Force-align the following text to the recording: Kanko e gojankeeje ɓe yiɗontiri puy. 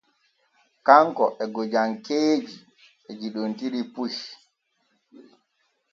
Kanko 0.85 1.25
e 1.43 1.45
gojankeeje 1.53 2.43
ɓe 3.03 3.11
yiɗontiri 3.19 3.81
puy. 3.93 4.13